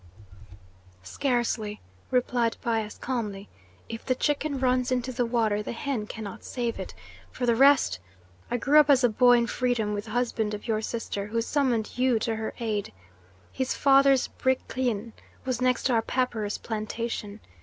"Scarcely," 1.03 1.79
replied 2.09 2.57
Bias 2.63 2.97
calmly. 2.97 3.49
"If 3.87 4.03
the 4.03 4.15
chicken 4.15 4.57
runs 4.59 4.91
into 4.91 5.11
the 5.11 5.27
water, 5.27 5.61
the 5.61 5.73
hen 5.73 6.07
can 6.07 6.23
not 6.23 6.43
save 6.43 6.79
it. 6.79 6.95
For 7.29 7.45
the 7.45 7.55
rest 7.55 7.99
I 8.49 8.57
grew 8.57 8.79
up 8.79 8.89
as 8.89 9.03
a 9.03 9.09
boy 9.09 9.33
in 9.37 9.45
freedom 9.45 9.93
with 9.93 10.05
the 10.05 10.09
husband 10.17 10.55
of 10.55 10.67
your 10.67 10.81
sister, 10.81 11.27
who 11.27 11.39
summoned 11.39 11.99
you 11.99 12.17
to 12.17 12.35
her 12.35 12.55
aid. 12.59 12.91
His 13.51 13.75
father's 13.75 14.27
brick 14.27 14.67
kiln 14.67 15.13
was 15.45 15.61
next 15.61 15.83
to 15.83 15.93
our 15.93 16.01
papyrus 16.01 16.57
plantation. 16.57 17.39